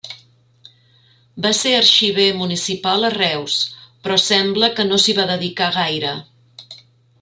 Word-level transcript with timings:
Va 1.45 1.51
ser 1.57 1.73
arxiver 1.81 2.25
municipal 2.39 3.07
a 3.09 3.13
Reus, 3.17 3.61
però 4.07 4.21
sembla 4.31 4.73
que 4.79 4.89
no 4.91 5.03
s'hi 5.05 5.19
va 5.23 5.31
dedicar 5.37 5.73
gaire. 5.81 6.17